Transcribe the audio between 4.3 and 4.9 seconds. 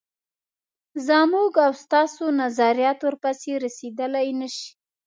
نه شي.